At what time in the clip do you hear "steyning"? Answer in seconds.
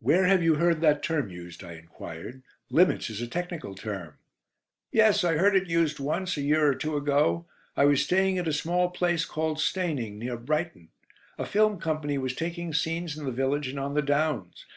9.60-10.18